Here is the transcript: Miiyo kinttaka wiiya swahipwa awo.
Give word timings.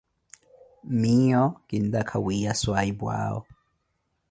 Miiyo 0.99 1.43
kinttaka 1.67 2.15
wiiya 2.25 2.53
swahipwa 2.61 3.11
awo. 3.25 3.41